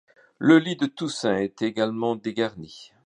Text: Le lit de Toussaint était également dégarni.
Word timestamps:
Le 0.39 0.57
lit 0.57 0.75
de 0.77 0.87
Toussaint 0.87 1.37
était 1.41 1.67
également 1.67 2.15
dégarni. 2.15 2.91